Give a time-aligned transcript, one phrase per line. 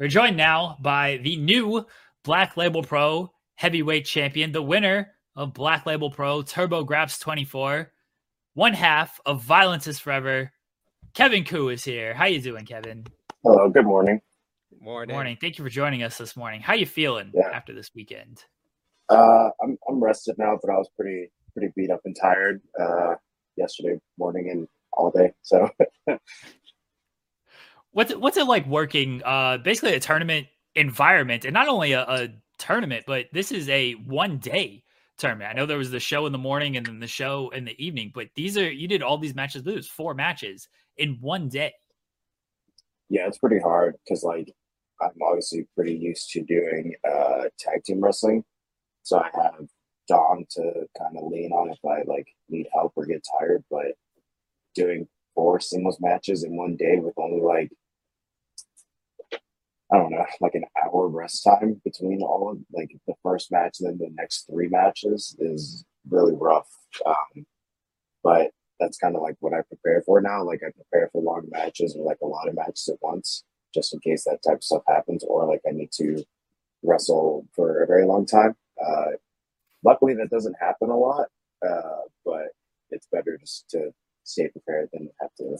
[0.00, 1.86] We're joined now by the new
[2.24, 7.92] Black Label Pro heavyweight champion, the winner of Black Label Pro Turbo Graps 24,
[8.54, 10.52] one half of Violence is Forever.
[11.12, 12.14] Kevin Ku is here.
[12.14, 13.04] How you doing, Kevin?
[13.42, 13.68] Hello.
[13.68, 14.22] Good morning.
[14.80, 15.14] Morning.
[15.14, 15.36] Morning.
[15.38, 16.62] Thank you for joining us this morning.
[16.62, 17.50] How you feeling Yeah.
[17.52, 18.42] after this weekend?
[19.10, 23.16] Uh, I'm I'm rested now, but I was pretty pretty beat up and tired uh,
[23.56, 25.32] yesterday morning and all day.
[25.42, 25.68] So
[27.92, 32.02] What's it, what's it like working uh basically a tournament environment and not only a,
[32.02, 34.84] a tournament, but this is a one day
[35.18, 35.50] tournament.
[35.50, 37.84] I know there was the show in the morning and then the show in the
[37.84, 39.64] evening, but these are you did all these matches.
[39.64, 41.72] Was four matches in one day.
[43.08, 44.52] yeah, it's pretty hard because like
[45.00, 48.44] I'm obviously pretty used to doing uh, tag team wrestling,
[49.02, 49.66] so I have
[50.08, 50.62] Dom to
[50.98, 53.64] kind of lean on if I like need help or get tired.
[53.70, 53.92] But
[54.74, 55.08] doing
[55.40, 57.70] four singles matches in one day with only like
[59.90, 63.78] I don't know, like an hour rest time between all of like the first match
[63.80, 66.68] and then the next three matches is really rough.
[67.06, 67.46] Um,
[68.22, 70.44] but that's kind of like what I prepare for now.
[70.44, 73.94] Like I prepare for long matches or like a lot of matches at once, just
[73.94, 76.22] in case that type of stuff happens, or like I need to
[76.82, 78.54] wrestle for a very long time.
[78.78, 79.12] Uh,
[79.82, 81.28] luckily, that doesn't happen a lot,
[81.66, 82.48] uh, but
[82.90, 83.90] it's better just to
[84.30, 85.58] stay prepared than have to,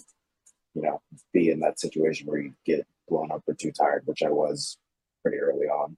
[0.75, 4.23] you know, be in that situation where you get blown up or too tired, which
[4.23, 4.79] I was
[5.23, 5.97] pretty early on.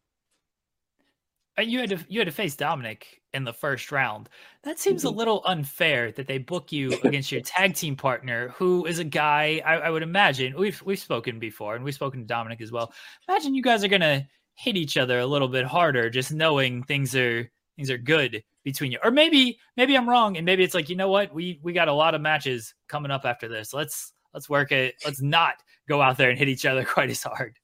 [1.58, 4.30] And you had to you had to face Dominic in the first round.
[4.62, 5.16] That seems a Mhm.
[5.16, 9.60] little unfair that they book you against your tag team partner, who is a guy
[9.64, 12.94] I, I would imagine we've we've spoken before, and we've spoken to Dominic as well.
[13.28, 17.14] Imagine you guys are gonna hit each other a little bit harder, just knowing things
[17.14, 18.98] are things are good between you.
[19.02, 21.88] Or maybe maybe I'm wrong, and maybe it's like you know what we we got
[21.88, 23.72] a lot of matches coming up after this.
[23.72, 24.96] Let's let's work it.
[25.04, 25.56] Let's not
[25.88, 27.56] go out there and hit each other quite as hard.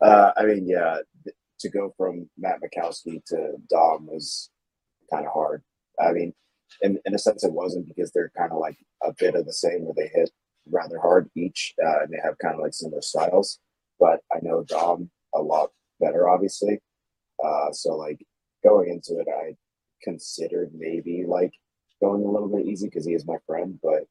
[0.00, 0.98] Uh, I mean, yeah,
[1.60, 4.50] to go from Matt Makowski to Dom was
[5.12, 5.62] kind of hard.
[6.00, 6.34] I mean,
[6.80, 9.52] in, in a sense, it wasn't because they're kind of like a bit of the
[9.52, 10.30] same where they hit
[10.70, 13.58] rather hard each uh, and they have kind of like similar styles.
[14.00, 15.70] But I know Dom a lot
[16.00, 16.80] better, obviously.
[17.42, 18.24] Uh, so, like,
[18.62, 19.56] going into it, I
[20.02, 21.52] considered maybe like
[22.00, 24.04] going a little bit easy because he is my friend, but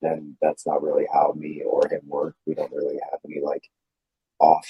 [0.00, 2.36] then that's not really how me or him work.
[2.46, 3.64] We don't really have any like
[4.38, 4.66] off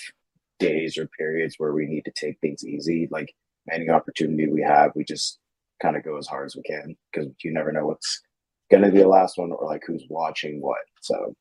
[0.59, 3.09] days or periods where we need to take things easy.
[3.11, 3.33] Like
[3.71, 5.39] any opportunity we have, we just
[5.81, 8.21] kind of go as hard as we can because you never know what's
[8.71, 10.79] going to be the last one or like who's watching what.
[11.01, 11.35] So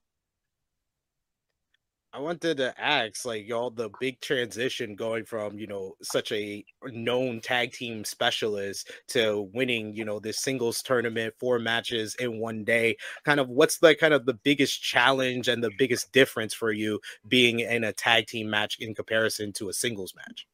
[2.13, 6.65] I wanted to ask, like, y'all, the big transition going from, you know, such a
[6.85, 12.63] known tag team specialist to winning, you know, this singles tournament, four matches in one
[12.63, 12.97] day.
[13.25, 16.99] Kind of what's the kind of the biggest challenge and the biggest difference for you
[17.27, 20.47] being in a tag team match in comparison to a singles match?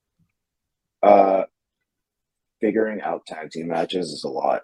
[1.03, 1.43] uh,
[2.61, 4.63] figuring out tag team matches is a lot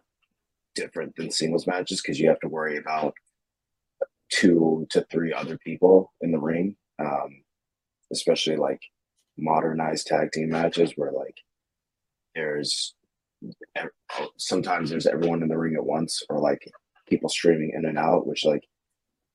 [0.73, 3.13] different than singles matches because you have to worry about
[4.29, 7.43] two to three other people in the ring, um,
[8.11, 8.81] especially like
[9.37, 11.37] modernized tag team matches where like
[12.35, 12.95] there's
[14.37, 16.59] sometimes there's everyone in the ring at once or like
[17.07, 18.63] people streaming in and out, which like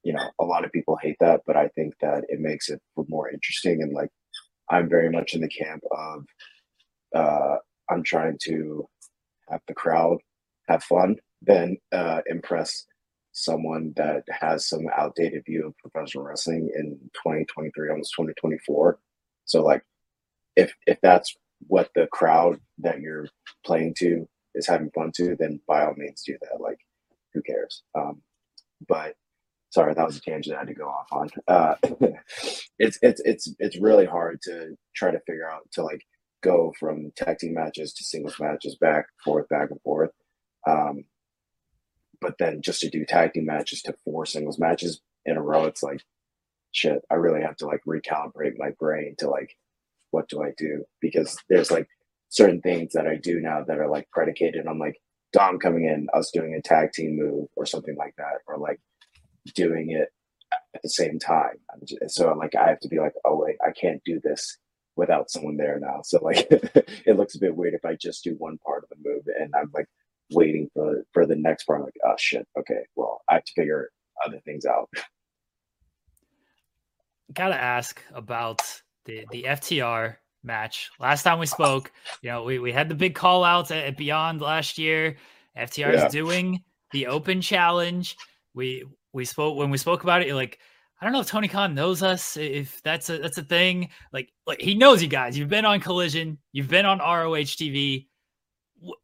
[0.02, 2.80] you know a lot of people hate that, but I think that it makes it
[3.08, 4.10] more interesting and like
[4.70, 6.24] I'm very much in the camp of
[7.14, 7.56] uh,
[7.90, 8.86] I'm trying to
[9.50, 10.18] have the crowd
[10.68, 12.86] have fun, then uh, impress
[13.34, 18.98] someone that has some outdated view of professional wrestling in 2023, almost 2024.
[19.44, 19.82] So like,
[20.56, 21.36] if if that's
[21.66, 23.28] what the crowd that you're
[23.66, 26.60] playing to is having fun to, then by all means do that.
[26.60, 26.78] Like,
[27.32, 27.82] who cares?
[27.94, 28.22] Um,
[28.88, 29.14] but
[29.70, 31.30] sorry, that was a tangent I had to go off on.
[31.48, 31.74] Uh,
[32.78, 36.02] it's it's it's it's really hard to try to figure out to like
[36.42, 40.10] go from tag team matches to singles matches back forth back and forth.
[40.68, 41.04] Um,
[42.24, 45.66] but then just to do tag team matches to four singles matches in a row,
[45.66, 46.00] it's like
[46.72, 47.02] shit.
[47.10, 49.54] I really have to like recalibrate my brain to like
[50.10, 51.86] what do I do because there's like
[52.30, 54.96] certain things that I do now that are like predicated on like
[55.34, 58.80] Dom coming in, us doing a tag team move or something like that, or like
[59.54, 60.08] doing it
[60.74, 61.56] at the same time.
[62.06, 64.56] So I'm like I have to be like, oh wait, I can't do this
[64.96, 66.00] without someone there now.
[66.02, 69.10] So like it looks a bit weird if I just do one part of the
[69.10, 69.88] move and I'm like
[70.34, 71.78] waiting for for the next part.
[71.78, 73.90] I'm like, oh shit, okay, well I have to figure
[74.24, 74.88] other things out.
[77.32, 78.60] Gotta ask about
[79.04, 80.90] the the FTR match.
[81.00, 81.90] Last time we spoke,
[82.22, 85.16] you know, we, we had the big call outs at, at Beyond last year.
[85.56, 86.06] FTR yeah.
[86.06, 88.16] is doing the open challenge.
[88.54, 90.58] We we spoke when we spoke about it, like
[91.00, 93.90] I don't know if Tony Khan knows us, if that's a that's a thing.
[94.12, 95.36] Like like he knows you guys.
[95.36, 98.06] You've been on Collision, you've been on ROH TV.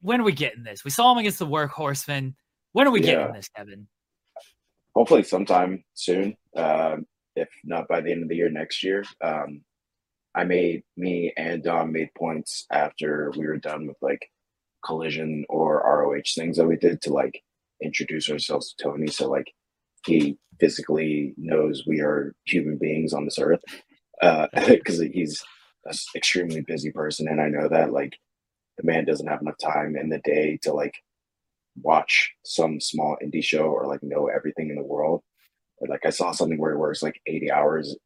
[0.01, 0.85] When are we getting this?
[0.85, 2.35] We saw him against the Workhorsemen.
[2.73, 3.13] When are we yeah.
[3.13, 3.89] getting this, Kevin?
[4.95, 6.37] Hopefully, sometime soon.
[6.57, 7.07] Um,
[7.37, 9.05] if not by the end of the year, next year.
[9.23, 9.63] Um,
[10.35, 14.31] I made me and Dom made points after we were done with like
[14.85, 17.43] collision or ROH things that we did to like
[17.83, 19.09] introduce ourselves to Tony.
[19.09, 19.53] So like
[20.07, 23.63] he physically knows we are human beings on this earth
[24.21, 25.43] because uh, he's
[25.85, 28.19] an extremely busy person, and I know that like
[28.81, 30.95] the man doesn't have enough time in the day to like
[31.83, 35.23] watch some small indie show or like know everything in the world.
[35.89, 37.97] like I saw something where it works like 80 hours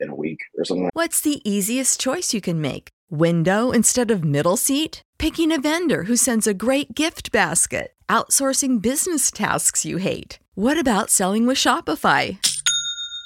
[0.00, 0.90] in a week or something.
[0.92, 2.88] What's the easiest choice you can make?
[3.10, 5.02] Window instead of middle seat?
[5.18, 7.94] Picking a vendor who sends a great gift basket?
[8.08, 10.38] Outsourcing business tasks you hate?
[10.54, 12.38] What about selling with Shopify?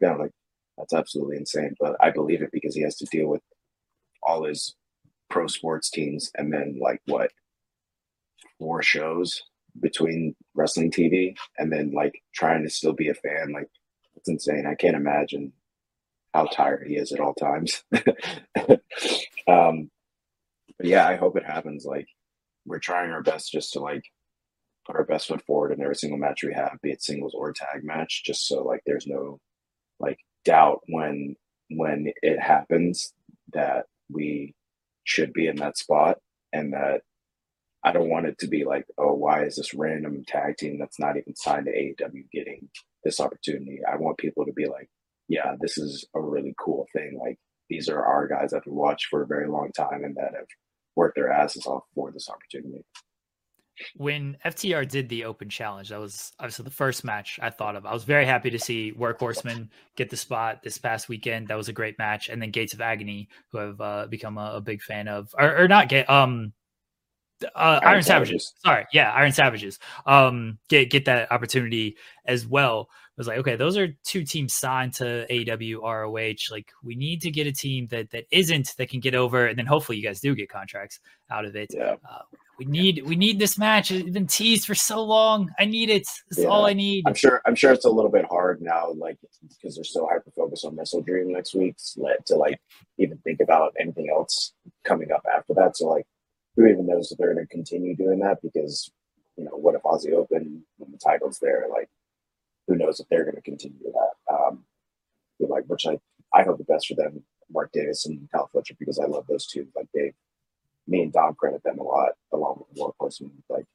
[0.00, 0.32] Like
[0.78, 1.74] that's absolutely insane.
[1.80, 3.42] But I believe it because he has to deal with
[4.22, 4.74] all his
[5.30, 7.30] pro sports teams and then like what
[8.58, 9.42] four shows
[9.80, 13.52] between wrestling TV and then like trying to still be a fan.
[13.52, 13.68] Like
[14.16, 14.66] it's insane.
[14.66, 15.52] I can't imagine
[16.34, 17.82] how tired he is at all times.
[19.48, 19.90] um,
[20.78, 21.84] but yeah, I hope it happens.
[21.84, 22.06] Like
[22.66, 24.04] we're trying our best just to like
[24.86, 27.52] put our best foot forward in every single match we have, be it singles or
[27.52, 29.38] tag match, just so like there's no
[30.02, 31.36] like doubt when
[31.70, 33.14] when it happens
[33.52, 34.54] that we
[35.04, 36.18] should be in that spot
[36.52, 37.02] and that
[37.84, 41.00] I don't want it to be like, oh, why is this random tag team that's
[41.00, 42.68] not even signed to AEW getting
[43.04, 43.80] this opportunity?
[43.90, 44.88] I want people to be like,
[45.28, 47.18] yeah, this is a really cool thing.
[47.20, 50.34] Like these are our guys that we watched for a very long time and that
[50.34, 50.46] have
[50.94, 52.84] worked their asses off for this opportunity
[53.96, 57.86] when FTR did the open challenge, that was obviously the first match I thought of.
[57.86, 61.48] I was very happy to see Workhorsemen get the spot this past weekend.
[61.48, 64.54] That was a great match, and then Gates of Agony, who I've uh, become a,
[64.56, 66.52] a, big fan of, or, or not get um
[67.44, 68.28] uh, Iron, Iron Savages.
[68.28, 68.54] Savages.
[68.64, 69.78] Sorry, yeah, Iron Savages.
[70.06, 71.96] Um, get get that opportunity
[72.26, 72.88] as well.
[72.90, 76.50] I was like, okay, those are two teams signed to AEW ROH.
[76.50, 79.58] Like, we need to get a team that that isn't that can get over, and
[79.58, 80.98] then hopefully you guys do get contracts
[81.30, 81.68] out of it.
[81.74, 81.96] Yeah.
[82.10, 82.22] Uh,
[82.58, 83.90] we need we need this match.
[83.90, 85.50] It's been teased for so long.
[85.58, 86.06] I need it.
[86.30, 86.46] It's yeah.
[86.46, 87.04] all I need.
[87.06, 87.42] I'm sure.
[87.44, 89.18] I'm sure it's a little bit hard now, like
[89.56, 91.76] because they're so hyper focused on Wrestle Dream next week,
[92.26, 92.60] to like
[92.98, 94.52] even think about anything else
[94.84, 95.76] coming up after that.
[95.76, 96.06] So like
[96.56, 98.42] who even knows if they're going to continue doing that?
[98.42, 98.90] Because
[99.36, 101.88] you know what if Aussie Open when the title's there like
[102.68, 104.34] who knows if they're going to continue that?
[104.34, 104.64] Um
[105.40, 105.98] like which I
[106.34, 109.46] I hope the best for them Mark Davis and Kyle Fletcher because I love those
[109.46, 109.66] two.
[109.76, 110.12] Like they
[110.86, 113.66] me and Dom credit them a lot along with Workhorsemen like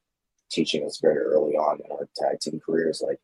[0.50, 3.18] teaching us very early on in our tag team careers like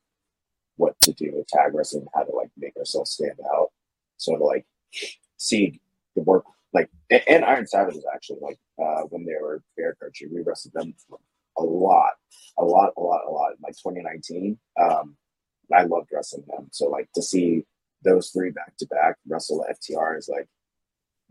[0.77, 3.71] what to do with tag wrestling how to like make ourselves stand out.
[4.17, 4.67] So to like
[5.37, 5.81] see
[6.17, 6.45] the work
[6.75, 6.91] like
[7.29, 10.95] and Iron Savages actually like uh, when they were fair country, we wrestled them
[11.57, 12.13] a lot,
[12.59, 13.53] a lot, a lot, a lot.
[13.53, 15.17] In like 2019, um,
[15.73, 16.69] I loved wrestling them.
[16.73, 17.65] So like to see
[18.03, 20.49] those three back to back wrestle FTR is like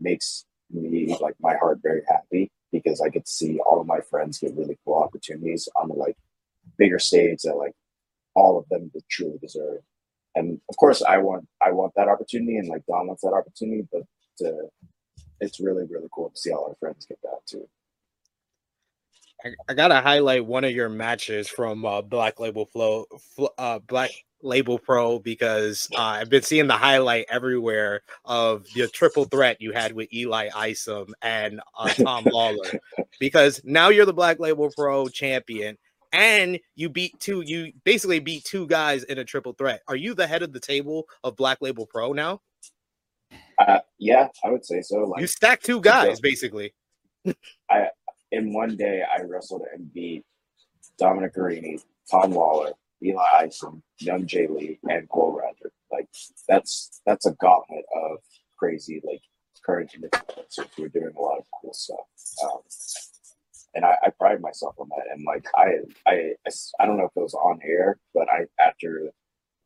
[0.00, 4.00] makes me like my heart very happy because I get to see all of my
[4.00, 6.16] friends get really cool opportunities on the like
[6.78, 7.74] bigger stage that like
[8.34, 9.80] all of them truly deserve.
[10.34, 13.86] And of course, I want I want that opportunity, and like Dom wants that opportunity,
[13.92, 14.02] but
[14.38, 14.68] to
[15.40, 17.66] it's really really cool to see all our friends get that too.
[19.44, 23.04] I, I gotta highlight one of your matches from uh, Black Label Flow,
[23.58, 24.10] uh, Black
[24.44, 29.72] Label Pro because uh, I've been seeing the highlight everywhere of the triple threat you
[29.72, 32.80] had with Eli Isom and uh, Tom Lawler.
[33.18, 35.76] because now you're the Black Label Pro champion,
[36.12, 37.40] and you beat two.
[37.40, 39.82] You basically beat two guys in a triple threat.
[39.88, 42.40] Are you the head of the table of Black Label Pro now?
[43.58, 44.98] Uh, yeah, I would say so.
[45.04, 46.74] Like you stacked two guys, basically.
[47.70, 47.88] I
[48.32, 50.24] in one day I wrestled and beat
[50.98, 55.70] Dominic Garrini, Tom Lawlor, Eli Isom, Young Jay Lee, and Cole Radrick.
[55.90, 56.08] Like
[56.48, 58.18] that's that's a gauntlet of
[58.58, 59.22] crazy like
[59.64, 62.06] current influencers who are doing a lot of cool stuff.
[62.44, 62.60] Um,
[63.74, 65.06] and I, I, pride myself on that.
[65.12, 68.44] And like I, I, I, I don't know if it was on air, but I
[68.62, 69.10] after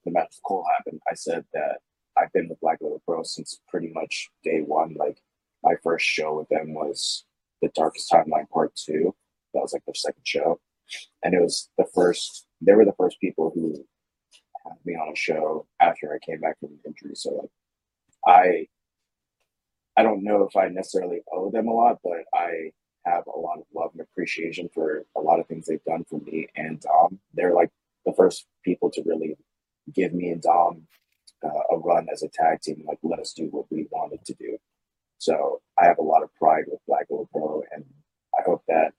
[0.04, 1.78] the match with Cole happened, I said that
[2.18, 4.94] I've been with Black Label Pro since pretty much day one.
[4.98, 5.18] Like
[5.62, 7.24] my first show with them was
[7.62, 9.14] the Darkest Timeline Part Two.
[9.54, 10.60] That was like their second show,
[11.22, 12.46] and it was the first.
[12.60, 13.84] They were the first people who
[14.64, 17.14] had me on a show after I came back from injury.
[17.14, 17.50] So like,
[18.26, 18.66] I,
[19.96, 22.72] I don't know if I necessarily owe them a lot, but I
[23.04, 26.20] have a lot of love and appreciation for a lot of things they've done for
[26.20, 27.18] me and Dom.
[27.34, 27.70] They're like
[28.04, 29.36] the first people to really
[29.94, 30.86] give me and Dom
[31.44, 34.34] uh, a run as a tag team, like let us do what we wanted to
[34.34, 34.58] do.
[35.18, 37.84] So I have a lot of pride with Black Pro, and
[38.38, 38.92] I hope that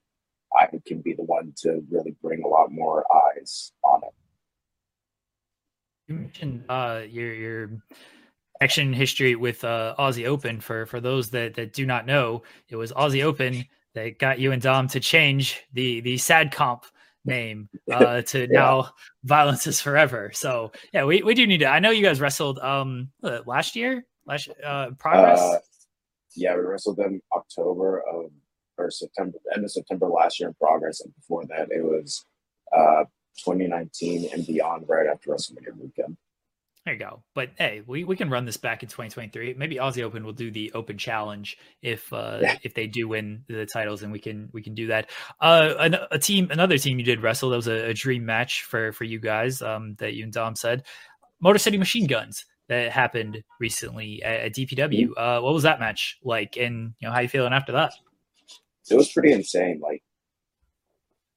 [0.58, 4.14] I can be the one to really bring a lot more eyes on it.
[6.08, 7.70] You mentioned uh, your your
[8.60, 10.60] action history with uh, Aussie Open.
[10.60, 14.52] For for those that that do not know, it was Aussie Open that got you
[14.52, 16.84] and Dom to change the the sad comp
[17.24, 18.46] name uh, to yeah.
[18.50, 18.90] now
[19.24, 20.30] violence is forever.
[20.34, 21.66] So yeah, we, we do need to.
[21.66, 23.10] I know you guys wrestled um
[23.46, 25.40] last year, last uh, progress.
[25.40, 25.58] Uh,
[26.36, 28.30] yeah, we wrestled them October of
[28.78, 32.24] or September, end of September last year in progress, and before that it was
[32.76, 33.04] uh
[33.44, 36.16] 2019 and beyond, right after WrestleMania weekend.
[36.84, 37.22] There you go.
[37.34, 39.54] But hey, we, we can run this back in 2023.
[39.54, 42.56] Maybe Aussie Open will do the Open Challenge if uh, yeah.
[42.62, 45.10] if they do win the titles, and we can we can do that.
[45.40, 47.50] Uh, a, a team, another team you did wrestle.
[47.50, 49.60] That was a, a dream match for for you guys.
[49.60, 50.84] Um, that you and Dom said,
[51.40, 55.08] Motor City Machine Guns that happened recently at, at DPW.
[55.08, 55.12] Mm-hmm.
[55.18, 57.92] Uh, what was that match like, and you know how you feeling after that?
[58.90, 59.80] It was pretty insane.
[59.82, 60.02] Like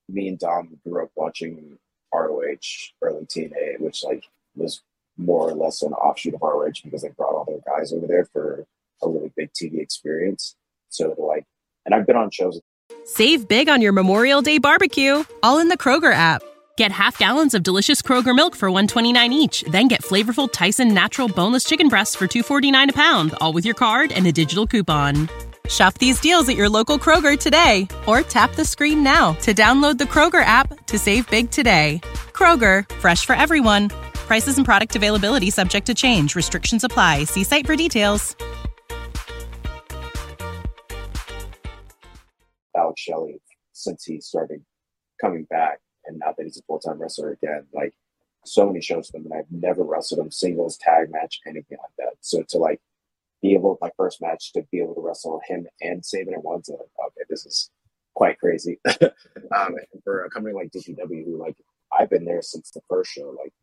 [0.07, 1.77] me and Dom grew up watching
[2.13, 4.23] ROH early TNA, which like
[4.55, 4.81] was
[5.17, 8.25] more or less an offshoot of ROH because they brought all their guys over there
[8.25, 8.65] for
[9.01, 10.55] a really big TV experience.
[10.89, 11.45] So like,
[11.85, 12.59] and I've been on shows.
[13.05, 16.41] Save big on your Memorial Day barbecue, all in the Kroger app.
[16.75, 21.27] Get half gallons of delicious Kroger milk for 129 each, then get flavorful Tyson natural
[21.27, 25.29] boneless chicken breasts for 249 a pound, all with your card and a digital coupon.
[25.69, 29.97] Shop these deals at your local Kroger today or tap the screen now to download
[29.97, 32.01] the Kroger app to save big today.
[32.33, 33.89] Kroger, fresh for everyone.
[34.27, 36.35] Prices and product availability subject to change.
[36.35, 37.25] Restrictions apply.
[37.25, 38.35] See site for details.
[42.75, 44.63] Alex Shelley, since he started
[45.21, 47.93] coming back, and now that he's a full time wrestler again, like
[48.45, 51.95] so many shows with him, and I've never wrestled him singles, tag match, anything like
[51.97, 52.15] that.
[52.21, 52.81] So to like
[53.41, 56.69] be able, my first match, to be able to wrestle him and Sabin at once,
[56.69, 57.69] like, okay, this is
[58.15, 58.79] quite crazy.
[59.55, 61.57] um, for a company like DPW, who like
[61.97, 63.53] I've been there since the first show, like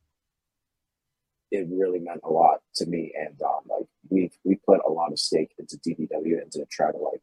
[1.50, 3.62] it really meant a lot to me and Dom.
[3.68, 7.20] Like we've we put a lot of stake into DPW and to try to like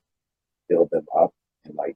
[0.69, 1.33] build them up
[1.65, 1.95] and like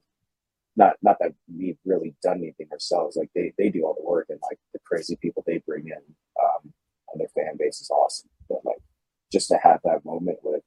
[0.76, 3.16] not not that we've really done anything ourselves.
[3.16, 6.02] Like they they do all the work and like the crazy people they bring in
[6.42, 6.72] um,
[7.12, 8.30] and their fan base is awesome.
[8.48, 8.82] But like
[9.30, 10.62] just to have that moment with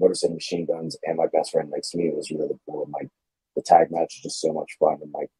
[0.00, 2.84] Motor City Machine Guns and my best friend next to me was really cool.
[2.84, 3.08] And like
[3.54, 5.30] the tag match is just so much fun and like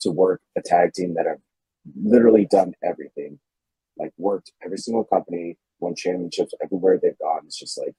[0.00, 1.38] to work a tag team that have
[1.96, 3.38] literally done everything
[4.00, 7.42] like worked every single company, won championships everywhere they've gone.
[7.44, 7.94] It's just like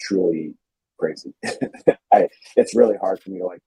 [0.00, 0.54] truly
[0.98, 1.34] crazy.
[2.12, 3.62] I it's really hard for me to like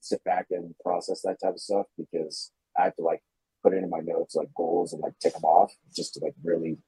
[0.00, 3.20] sit back and process that type of stuff because I have to like
[3.62, 6.34] put it in my notes like goals and like tick them off just to like
[6.42, 6.78] really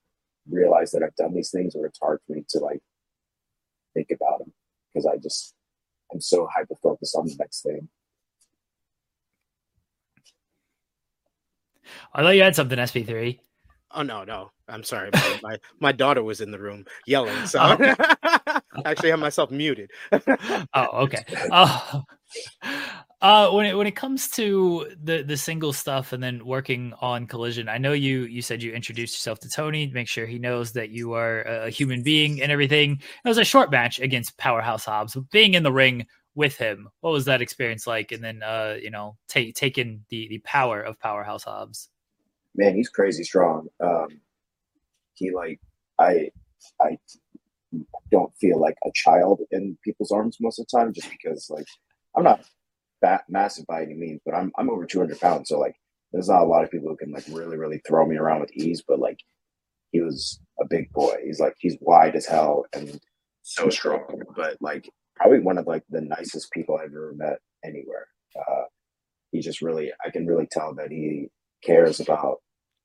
[0.49, 2.80] realize that I've done these things or it's hard for me to like
[3.94, 4.52] think about them
[4.92, 5.54] because I just
[6.12, 7.88] I'm so hyper focused on the next thing.
[12.12, 13.38] I thought you had something SP3.
[13.97, 14.50] Oh no, no.
[14.69, 15.11] I'm sorry.
[15.12, 17.76] My my, my daughter was in the room yelling, so oh.
[18.25, 19.91] I actually have myself muted.
[20.12, 21.25] oh, okay.
[21.50, 22.03] Uh,
[23.23, 27.26] uh, when it when it comes to the the single stuff and then working on
[27.26, 30.73] collision, I know you you said you introduced yourself to Tony, make sure he knows
[30.73, 33.00] that you are a human being and everything.
[33.25, 35.17] It was a short match against Powerhouse Hobbs.
[35.33, 38.12] Being in the ring with him, what was that experience like?
[38.12, 41.88] And then uh, you know, take taking the the power of Powerhouse Hobbs
[42.56, 43.68] man, he's crazy strong.
[43.80, 44.08] Um,
[45.14, 45.60] he like
[45.98, 46.30] I
[46.80, 46.98] I
[48.10, 51.66] don't feel like a child in people's arms most of the time, just because like
[52.16, 52.44] I'm not
[53.00, 55.76] fat massive by any means, but I'm I'm over 200 pounds, so like
[56.12, 58.52] there's not a lot of people who can like really really throw me around with
[58.52, 58.82] ease.
[58.86, 59.20] But like
[59.92, 61.16] he was a big boy.
[61.25, 63.00] He's like he's wide as hell and
[63.42, 68.06] so strong, but like probably one of like the nicest people I've ever met anywhere.
[68.36, 68.64] Uh,
[69.32, 71.28] he just really I can really tell that he
[71.64, 72.38] cares about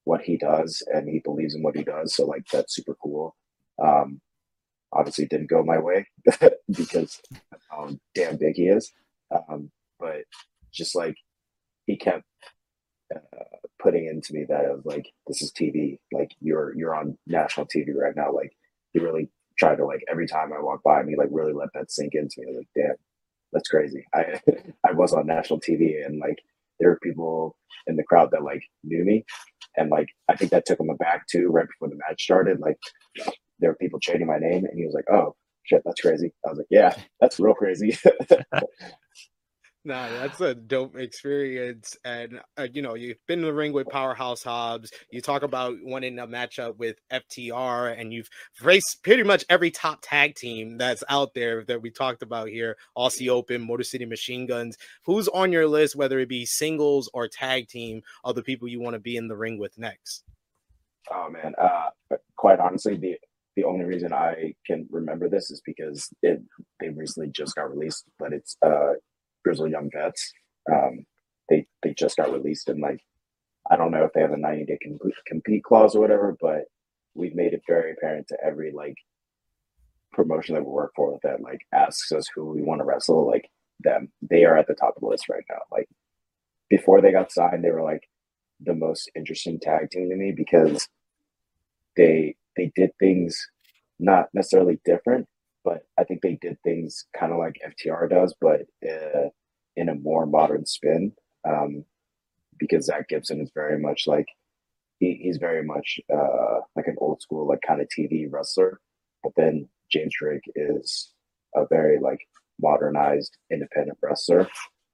[0.04, 2.16] what he does and he believes in what he does.
[2.16, 3.36] So like that's super cool.
[3.82, 4.22] Um,
[4.94, 6.08] obviously didn't go my way
[6.72, 7.22] because
[7.70, 8.92] how damn big he is.
[9.32, 10.24] Um, but
[10.74, 11.16] just like
[11.86, 12.24] he kept
[13.14, 13.20] uh,
[13.82, 17.94] putting into me that of like this is TV, like you're you're on national TV
[17.96, 18.34] right now.
[18.34, 18.52] Like
[18.94, 21.92] he really tried to like every time I walk by me, like really let that
[21.92, 22.58] sink into me.
[22.58, 22.96] Like damn,
[23.54, 24.06] that's crazy.
[24.14, 24.42] I
[24.88, 26.40] I was on national TV and like
[26.80, 27.56] there were people
[27.88, 29.24] in the crowd that like knew me
[29.78, 32.60] and like, I think that took him aback too, right before the match started.
[32.60, 32.78] Like,
[33.60, 36.50] there were people chanting my name, and he was like, "Oh shit, that's crazy." I
[36.50, 37.98] was like, "Yeah, that's real crazy."
[39.84, 41.98] Nah, that's a dope experience.
[42.06, 44.92] And, uh, you know, you've been in the ring with Powerhouse Hobbs.
[45.12, 50.00] You talk about wanting a matchup with FTR, and you've faced pretty much every top
[50.04, 54.46] tag team that's out there that we talked about here Aussie Open, Motor City Machine
[54.46, 54.78] Guns.
[55.04, 58.80] Who's on your list, whether it be singles or tag team, of the people you
[58.80, 60.24] want to be in the ring with next?
[61.12, 61.56] Oh, man.
[61.60, 61.90] Uh,
[62.36, 63.18] quite honestly, the
[63.56, 66.42] the only reason I can remember this is because it
[66.80, 68.94] they recently just got released, but it's uh
[69.44, 70.34] Grizzled Young Vets.
[70.72, 71.06] Um,
[71.50, 73.02] they they just got released and like
[73.70, 74.80] I don't know if they have a 90 day
[75.28, 76.66] compete clause or whatever, but
[77.14, 78.96] we've made it very apparent to every like
[80.12, 83.50] promotion that we work for that like asks us who we want to wrestle, like
[83.80, 84.12] them.
[84.22, 85.60] They are at the top of the list right now.
[85.72, 85.90] Like
[86.70, 88.08] before they got signed, they were like
[88.60, 90.88] the most interesting tag team to me because
[91.96, 93.48] they they did things
[94.00, 95.28] not necessarily different,
[95.64, 99.30] but I think they did things kind of like FTR does, but uh,
[99.76, 101.14] in a more modern spin.
[101.48, 101.86] Um,
[102.60, 104.28] because Zack Gibson is very much like
[105.00, 108.80] he, he's very much uh, like an old school like kind of TV wrestler,
[109.24, 111.12] but then James Drake is
[111.56, 112.20] a very like
[112.62, 114.48] modernized independent wrestler.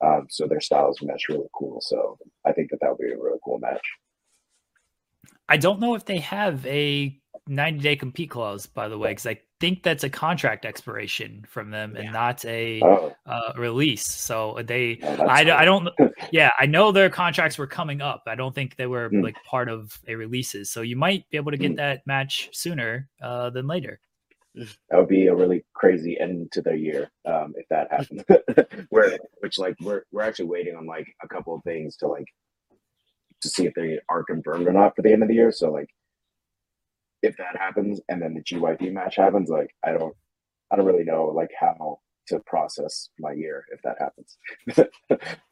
[0.03, 1.81] Um, so their styles mesh really cool.
[1.81, 3.85] So I think that that would be a really cool match.
[5.49, 9.27] I don't know if they have a 90 day compete clause, by the way, because
[9.27, 13.15] I think that's a contract expiration from them and not a oh.
[13.25, 14.05] uh, release.
[14.05, 15.89] So they, oh, I, I don't,
[16.31, 18.23] yeah, I know their contracts were coming up.
[18.27, 19.23] I don't think they were mm.
[19.23, 20.69] like part of a releases.
[20.69, 21.77] So you might be able to get mm.
[21.77, 23.99] that match sooner uh, than later.
[24.89, 28.25] That would be a really crazy end to the year um, if that happened.
[28.89, 32.25] where, which like we're we're actually waiting on like a couple of things to like
[33.41, 35.51] to see if they are confirmed or not for the end of the year.
[35.51, 35.89] So like
[37.21, 40.15] if that happens and then the GYV match happens, like I don't
[40.71, 44.37] I don't really know like how to process my year if that happens.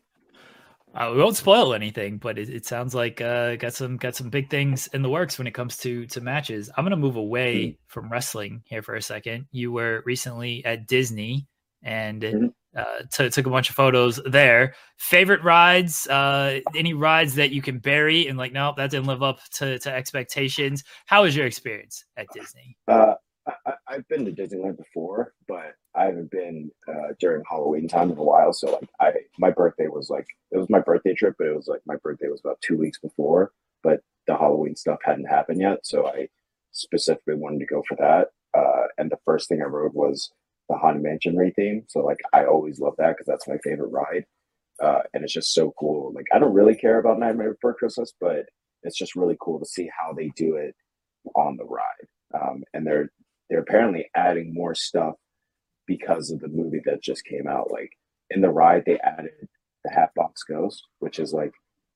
[0.96, 4.30] Uh, we won't spoil anything, but it, it sounds like uh, got some got some
[4.30, 6.70] big things in the works when it comes to to matches.
[6.78, 7.76] I'm gonna move away mm-hmm.
[7.88, 9.48] from wrestling here for a second.
[9.52, 11.48] You were recently at Disney,
[11.84, 12.46] and mm-hmm.
[12.76, 14.76] Uh, t- took a bunch of photos there.
[14.98, 16.08] Favorite rides?
[16.08, 19.80] Uh, any rides that you can bury and like, no, that didn't live up to,
[19.80, 20.84] to expectations.
[21.06, 22.78] How was your experience at Disney?
[22.88, 23.16] Uh,
[23.48, 28.18] I, have been to Disneyland before, but I haven't been uh, during Halloween time in
[28.18, 28.54] a while.
[28.54, 31.68] So like, I my birthday was like it was my birthday trip, but it was
[31.68, 33.52] like my birthday was about two weeks before,
[33.84, 35.86] but the Halloween stuff hadn't happened yet.
[35.86, 36.30] So I
[36.72, 38.30] specifically wanted to go for that.
[38.58, 40.32] Uh, and the first thing I rode was
[40.70, 41.84] the Haunted Mansion theme.
[41.88, 44.26] So like I always love that because that's my favorite ride.
[44.82, 46.12] Uh, and it's just so cool.
[46.14, 48.46] Like I don't really care about Nightmare Before Christmas, but
[48.84, 50.76] it's just really cool to see how they do it
[51.36, 52.08] on the ride.
[52.34, 53.10] Um, and they're
[53.50, 55.16] they're apparently adding more stuff
[55.88, 57.72] because of the movie that just came out.
[57.72, 57.92] Like
[58.30, 59.48] in the ride, they added
[59.84, 61.54] the Hatbox Ghost, which is like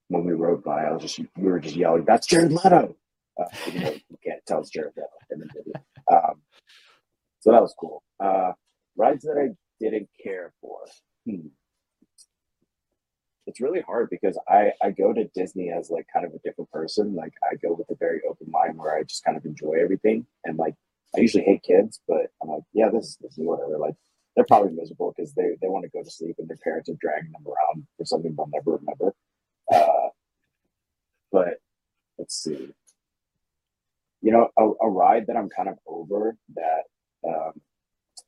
[0.10, 2.96] when we rode by, I was just we were just yelling, "That's Jared Leto!"
[3.40, 6.16] Uh, you, know, you can't tell it's Jared Leto in the.
[6.16, 6.42] Um,
[7.40, 8.04] so that was cool.
[8.20, 8.52] Uh,
[8.96, 10.80] rides that I didn't care for.
[11.26, 11.48] Hmm.
[13.48, 16.70] It's really hard because I, I go to Disney as like kind of a different
[16.72, 17.16] person.
[17.16, 20.28] Like I go with a very open mind where I just kind of enjoy everything.
[20.46, 20.76] And like
[21.16, 23.78] I usually hate kids, but I'm like, yeah, this is whatever.
[23.80, 23.96] Like
[24.36, 26.98] they're probably miserable because they, they want to go to sleep and their parents are
[27.02, 29.16] dragging them around for something they'll never remember.
[29.74, 30.10] Uh,
[31.32, 31.56] but
[32.20, 32.70] let's see.
[34.22, 36.84] You know, a, a ride that I'm kind of over that
[37.28, 37.54] um,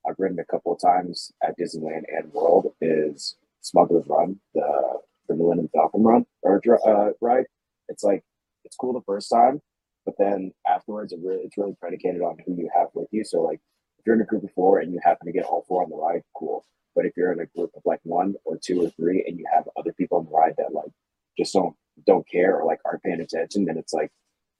[0.08, 5.36] I've ridden a couple of times at Disneyland and World is Smuggler's Run, the the
[5.36, 7.46] Millennium Falcon run or uh, ride.
[7.88, 8.24] It's like
[8.66, 9.62] it's cool the first time,
[10.06, 13.24] but then afterwards, it really, it's really predicated on who you have with you.
[13.24, 13.60] So like,
[14.00, 15.90] if you're in a group of four and you happen to get all four on
[15.90, 16.66] the ride, cool.
[16.96, 19.46] But if you're in a group of like one or two or three and you
[19.54, 20.92] have other people on the ride that like
[21.38, 21.76] just don't
[22.08, 24.12] don't care or like aren't paying attention, then it's like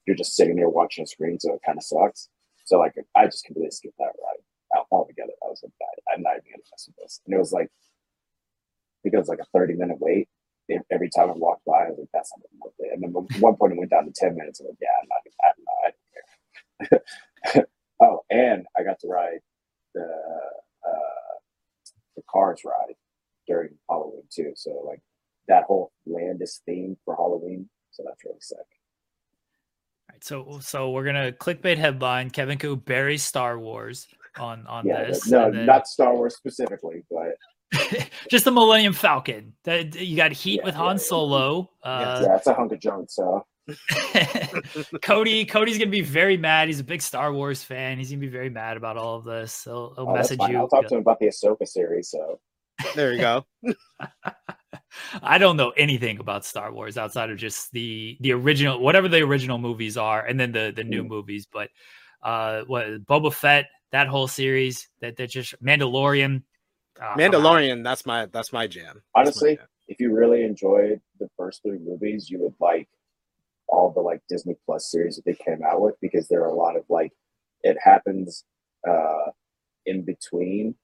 [0.06, 2.28] you're just sitting there watching a screen, so it kind of sucks.
[2.64, 5.32] So like, I just completely skipped that ride altogether.
[5.44, 5.72] I was like,
[6.14, 7.20] I'm not even gonna mess with this.
[7.26, 7.68] And it was like,
[9.04, 10.28] it was like a 30 minute wait.
[10.90, 12.92] Every time I walked by, I was like, that's not worth it.
[12.94, 14.60] And then at one point, it went down to 10 minutes.
[14.60, 17.64] I'm like, yeah, I'm not, I'm not, I
[18.02, 19.40] oh, and I got to ride
[19.94, 21.38] the uh,
[22.16, 22.94] the Cars ride
[23.46, 24.52] during Halloween too.
[24.56, 25.00] So like
[25.48, 26.54] that whole land is
[27.04, 27.68] for Halloween.
[27.90, 28.58] So that's really sick.
[30.08, 34.86] All right, so so we're gonna clickbait headline: Kevin Ku buries Star Wars on on
[34.86, 35.28] yeah, this.
[35.28, 35.66] No, then...
[35.66, 39.54] not Star Wars specifically, but just the Millennium Falcon.
[39.64, 41.70] That you got heat yeah, with Han yeah, Solo.
[41.82, 43.10] Uh, yeah, it's a hunk of junk.
[43.10, 43.44] So
[45.02, 46.68] Cody, Cody's gonna be very mad.
[46.68, 47.98] He's a big Star Wars fan.
[47.98, 49.64] He's gonna be very mad about all of this.
[49.64, 50.56] He'll, he'll oh, message you.
[50.56, 52.10] I'll talk to him about the Ahsoka series.
[52.10, 52.40] So
[52.94, 53.46] there you go.
[55.22, 59.22] I don't know anything about Star Wars outside of just the the original, whatever the
[59.22, 61.08] original movies are, and then the the new mm.
[61.08, 61.46] movies.
[61.50, 61.70] But
[62.22, 66.42] uh, what Boba Fett, that whole series, that that just Mandalorian.
[67.00, 68.94] Uh, Mandalorian, that's my that's my jam.
[68.94, 69.66] That's Honestly, my jam.
[69.88, 72.88] if you really enjoyed the first three movies, you would like
[73.68, 76.54] all the like Disney Plus series that they came out with because there are a
[76.54, 77.12] lot of like
[77.62, 78.44] it happens
[78.88, 79.30] uh
[79.86, 80.74] in between.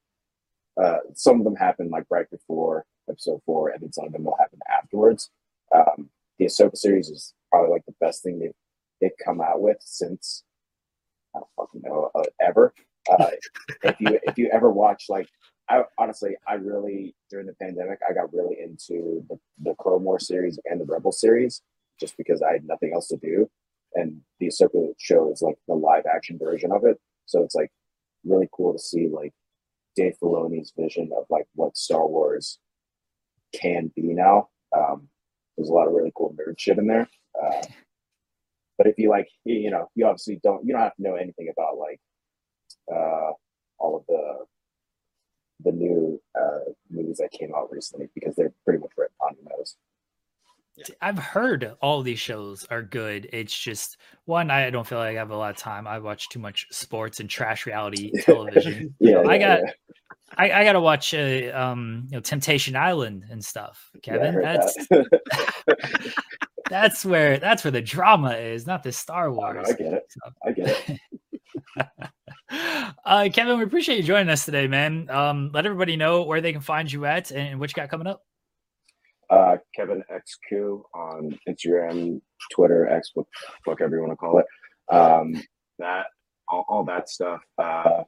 [0.81, 4.25] Uh, some of them happen like right before episode four, and then some of them
[4.25, 5.31] will happen afterwards.
[5.75, 8.53] Um, the Ahsoka series is probably like the best thing they've
[9.01, 10.45] they've come out with since
[11.35, 12.75] I don't fucking know uh, ever.
[13.11, 13.31] Uh,
[13.85, 15.29] if you if you ever watch like
[15.69, 20.19] I honestly I really during the pandemic I got really into the, the Clone War
[20.19, 21.63] series and the Rebel series
[22.01, 23.51] just because I had nothing else to do,
[23.95, 26.99] and the Ahsoka show is like the live action version of it.
[27.27, 27.71] So it's like
[28.25, 29.33] really cool to see like
[29.97, 32.59] Dave Filoni's vision of like what Star Wars
[33.53, 34.49] can be now.
[34.77, 35.09] Um,
[35.57, 37.09] there's a lot of really cool nerd shit in there.
[37.41, 37.63] Uh,
[38.77, 41.51] but if you like, you know, you obviously don't, you don't have to know anything
[41.51, 42.01] about like
[42.93, 43.33] uh,
[43.79, 44.45] all of the
[45.65, 49.59] the new uh, movies that came out recently because they're pretty much right on your
[49.59, 49.77] nose.
[51.01, 53.29] I've heard all these shows are good.
[53.33, 55.87] It's just one, I don't feel like I have a lot of time.
[55.87, 58.95] I watch too much sports and trash reality television.
[59.01, 59.73] yeah, I got yeah.
[60.37, 64.35] I, I, gotta watch uh, um you know Temptation Island and stuff, Kevin.
[64.35, 66.15] Yeah, that's that.
[66.71, 69.69] that's where that's where the drama is, not the Star Wars.
[69.69, 70.07] I get it.
[70.09, 70.33] So.
[70.45, 71.89] I get it.
[73.05, 75.09] uh, Kevin, we appreciate you joining us today, man.
[75.11, 78.07] Um, let everybody know where they can find you at and what you got coming
[78.07, 78.23] up.
[79.31, 82.21] Uh, Kevin XQ on Instagram,
[82.53, 83.13] Twitter, X,
[83.65, 84.47] whatever you want to call it.
[84.95, 85.43] Um,
[85.79, 86.07] that
[86.49, 87.41] all, all that stuff.
[87.59, 88.05] Uh,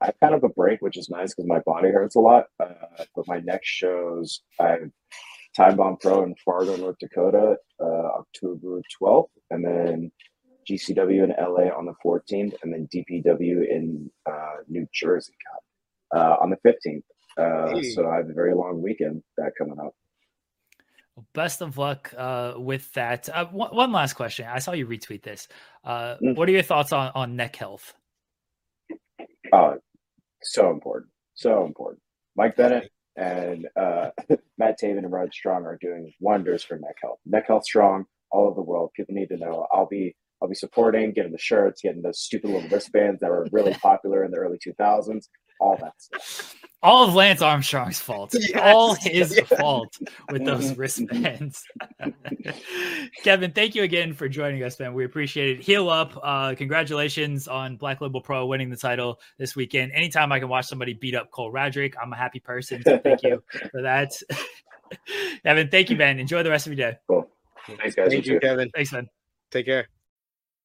[0.00, 2.44] I have kind of a break, which is nice because my body hurts a lot.
[2.60, 4.90] Uh, but my next shows, I have
[5.56, 7.84] Time Bomb Pro in Fargo, North Dakota, uh,
[8.20, 10.12] October 12th, and then
[10.70, 15.32] GCW in LA on the 14th, and then DPW in uh, New Jersey
[16.14, 17.02] uh, on the 15th.
[17.38, 17.90] Uh, Hey.
[17.90, 19.94] So I have a very long weekend that coming up.
[21.18, 23.28] Well, Best of luck uh, with that.
[23.28, 24.46] Uh, one, one last question.
[24.48, 25.48] I saw you retweet this.
[25.84, 26.36] Uh, Mm.
[26.36, 27.94] What are your thoughts on, on neck health?
[29.52, 29.76] Oh,
[30.42, 32.00] so important, so important.
[32.36, 34.10] Mike Bennett and uh,
[34.58, 37.18] Matt Taven and Rod Strong are doing wonders for neck health.
[37.26, 38.90] Neck health strong all over the world.
[38.94, 39.66] People need to know.
[39.72, 43.46] I'll be I'll be supporting, getting the shirts, getting those stupid little wristbands that were
[43.50, 45.26] really popular in the early 2000s.
[45.60, 46.54] All that stuff.
[46.82, 48.34] All of Lance Armstrong's fault.
[48.38, 48.52] Yes.
[48.74, 49.60] All his Yes.
[49.60, 49.98] fault
[50.30, 51.64] with those wristbands.
[53.24, 54.94] Kevin, thank you again for joining us, man.
[54.94, 55.62] We appreciate it.
[55.62, 56.18] Heal up.
[56.22, 59.92] Uh, congratulations on Black Label Pro winning the title this weekend.
[59.92, 62.82] Anytime I can watch somebody beat up Cole Radrick, I'm a happy person.
[62.84, 64.12] So thank you for that.
[65.42, 66.18] Kevin, thank you, man.
[66.18, 66.98] Enjoy the rest of your day.
[67.08, 67.28] Cool.
[67.66, 68.08] Thanks, guys.
[68.10, 68.46] Thank You you, too.
[68.46, 68.70] Kevin.
[68.74, 69.08] Thanks, man.
[69.50, 69.88] Take care.